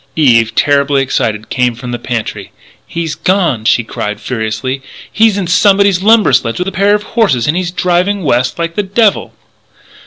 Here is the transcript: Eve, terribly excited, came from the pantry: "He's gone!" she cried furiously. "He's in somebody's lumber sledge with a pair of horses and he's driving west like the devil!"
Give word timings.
Eve, 0.15 0.55
terribly 0.55 1.03
excited, 1.03 1.49
came 1.51 1.75
from 1.75 1.91
the 1.91 1.99
pantry: 1.99 2.51
"He's 2.87 3.13
gone!" 3.13 3.65
she 3.65 3.83
cried 3.83 4.19
furiously. 4.19 4.81
"He's 5.11 5.37
in 5.37 5.45
somebody's 5.45 6.01
lumber 6.01 6.33
sledge 6.33 6.57
with 6.57 6.67
a 6.67 6.71
pair 6.71 6.95
of 6.95 7.03
horses 7.03 7.47
and 7.47 7.55
he's 7.55 7.69
driving 7.69 8.23
west 8.23 8.57
like 8.57 8.73
the 8.73 8.81
devil!" 8.81 9.31